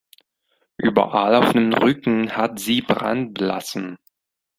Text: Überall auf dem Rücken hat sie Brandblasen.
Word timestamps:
Überall 0.77 1.35
auf 1.35 1.53
dem 1.53 1.73
Rücken 1.75 2.35
hat 2.35 2.57
sie 2.57 2.81
Brandblasen. 2.81 3.99